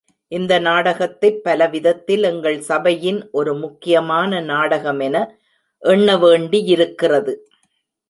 [0.27, 5.25] இந்த நாடகத்தைப் பலவிதத்தில் எங்கள் சபையின் ஒரு முக்கியமான நாடகமென
[5.79, 7.33] எண்ண வேண்டியிருக்கிறது.